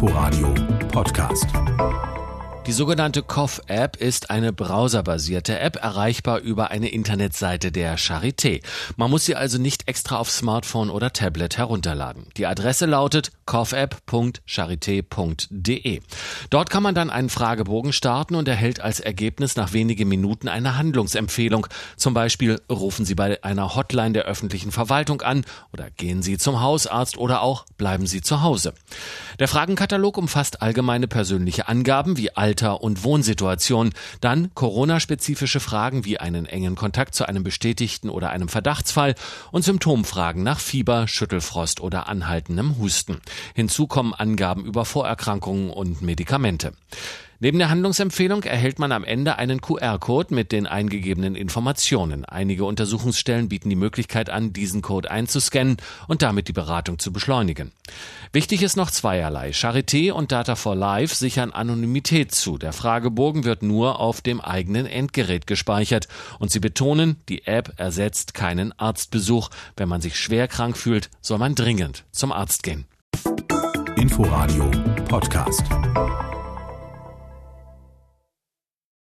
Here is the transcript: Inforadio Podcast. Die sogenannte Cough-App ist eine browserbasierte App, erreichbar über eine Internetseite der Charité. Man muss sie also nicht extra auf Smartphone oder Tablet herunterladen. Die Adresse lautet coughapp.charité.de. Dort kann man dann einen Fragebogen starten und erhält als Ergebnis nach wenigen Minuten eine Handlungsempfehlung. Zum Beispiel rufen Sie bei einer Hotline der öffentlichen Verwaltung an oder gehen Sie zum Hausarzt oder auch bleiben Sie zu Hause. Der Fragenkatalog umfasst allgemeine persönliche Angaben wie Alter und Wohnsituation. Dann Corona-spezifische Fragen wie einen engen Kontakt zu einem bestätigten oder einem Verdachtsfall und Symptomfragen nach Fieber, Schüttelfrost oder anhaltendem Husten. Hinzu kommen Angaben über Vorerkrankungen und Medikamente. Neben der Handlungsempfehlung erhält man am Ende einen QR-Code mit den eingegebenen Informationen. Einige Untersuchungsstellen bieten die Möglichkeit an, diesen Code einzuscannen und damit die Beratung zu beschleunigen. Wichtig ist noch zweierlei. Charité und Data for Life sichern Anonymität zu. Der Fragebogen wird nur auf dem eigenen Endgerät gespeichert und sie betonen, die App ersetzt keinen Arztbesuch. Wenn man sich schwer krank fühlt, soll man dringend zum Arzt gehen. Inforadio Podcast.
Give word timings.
Inforadio 0.00 0.54
Podcast. 0.92 1.48
Die 2.68 2.72
sogenannte 2.72 3.20
Cough-App 3.24 3.96
ist 3.96 4.30
eine 4.30 4.52
browserbasierte 4.52 5.58
App, 5.58 5.74
erreichbar 5.82 6.38
über 6.38 6.70
eine 6.70 6.88
Internetseite 6.88 7.72
der 7.72 7.98
Charité. 7.98 8.62
Man 8.96 9.10
muss 9.10 9.24
sie 9.24 9.34
also 9.34 9.58
nicht 9.58 9.88
extra 9.88 10.18
auf 10.18 10.30
Smartphone 10.30 10.90
oder 10.90 11.12
Tablet 11.12 11.58
herunterladen. 11.58 12.28
Die 12.36 12.46
Adresse 12.46 12.86
lautet 12.86 13.32
coughapp.charité.de. 13.48 16.00
Dort 16.50 16.70
kann 16.70 16.82
man 16.82 16.94
dann 16.94 17.08
einen 17.08 17.30
Fragebogen 17.30 17.94
starten 17.94 18.34
und 18.34 18.46
erhält 18.46 18.80
als 18.80 19.00
Ergebnis 19.00 19.56
nach 19.56 19.72
wenigen 19.72 20.06
Minuten 20.06 20.48
eine 20.48 20.76
Handlungsempfehlung. 20.76 21.66
Zum 21.96 22.12
Beispiel 22.12 22.60
rufen 22.70 23.06
Sie 23.06 23.14
bei 23.14 23.42
einer 23.42 23.74
Hotline 23.74 24.12
der 24.12 24.24
öffentlichen 24.24 24.70
Verwaltung 24.70 25.22
an 25.22 25.46
oder 25.72 25.90
gehen 25.90 26.20
Sie 26.20 26.36
zum 26.36 26.60
Hausarzt 26.60 27.16
oder 27.16 27.40
auch 27.40 27.64
bleiben 27.78 28.06
Sie 28.06 28.20
zu 28.20 28.42
Hause. 28.42 28.74
Der 29.38 29.48
Fragenkatalog 29.48 30.18
umfasst 30.18 30.60
allgemeine 30.60 31.08
persönliche 31.08 31.68
Angaben 31.68 32.18
wie 32.18 32.36
Alter 32.36 32.82
und 32.82 33.02
Wohnsituation. 33.02 33.94
Dann 34.20 34.50
Corona-spezifische 34.54 35.60
Fragen 35.60 36.04
wie 36.04 36.18
einen 36.18 36.44
engen 36.44 36.74
Kontakt 36.74 37.14
zu 37.14 37.26
einem 37.26 37.44
bestätigten 37.44 38.10
oder 38.10 38.28
einem 38.28 38.50
Verdachtsfall 38.50 39.14
und 39.52 39.64
Symptomfragen 39.64 40.42
nach 40.42 40.60
Fieber, 40.60 41.08
Schüttelfrost 41.08 41.80
oder 41.80 42.10
anhaltendem 42.10 42.76
Husten. 42.76 43.22
Hinzu 43.54 43.86
kommen 43.86 44.14
Angaben 44.14 44.64
über 44.64 44.84
Vorerkrankungen 44.84 45.70
und 45.70 46.02
Medikamente. 46.02 46.72
Neben 47.40 47.58
der 47.58 47.70
Handlungsempfehlung 47.70 48.42
erhält 48.42 48.80
man 48.80 48.90
am 48.90 49.04
Ende 49.04 49.38
einen 49.38 49.60
QR-Code 49.60 50.34
mit 50.34 50.50
den 50.50 50.66
eingegebenen 50.66 51.36
Informationen. 51.36 52.24
Einige 52.24 52.64
Untersuchungsstellen 52.64 53.48
bieten 53.48 53.70
die 53.70 53.76
Möglichkeit 53.76 54.28
an, 54.28 54.52
diesen 54.52 54.82
Code 54.82 55.08
einzuscannen 55.08 55.76
und 56.08 56.22
damit 56.22 56.48
die 56.48 56.52
Beratung 56.52 56.98
zu 56.98 57.12
beschleunigen. 57.12 57.70
Wichtig 58.32 58.62
ist 58.62 58.76
noch 58.76 58.90
zweierlei. 58.90 59.50
Charité 59.50 60.10
und 60.10 60.32
Data 60.32 60.56
for 60.56 60.74
Life 60.74 61.14
sichern 61.14 61.52
Anonymität 61.52 62.32
zu. 62.32 62.58
Der 62.58 62.72
Fragebogen 62.72 63.44
wird 63.44 63.62
nur 63.62 64.00
auf 64.00 64.20
dem 64.20 64.40
eigenen 64.40 64.86
Endgerät 64.86 65.46
gespeichert 65.46 66.08
und 66.40 66.50
sie 66.50 66.58
betonen, 66.58 67.22
die 67.28 67.46
App 67.46 67.72
ersetzt 67.76 68.34
keinen 68.34 68.76
Arztbesuch. 68.80 69.48
Wenn 69.76 69.88
man 69.88 70.00
sich 70.00 70.16
schwer 70.16 70.48
krank 70.48 70.76
fühlt, 70.76 71.08
soll 71.20 71.38
man 71.38 71.54
dringend 71.54 72.02
zum 72.10 72.32
Arzt 72.32 72.64
gehen. 72.64 72.84
Inforadio 74.00 74.70
Podcast. 75.08 76.27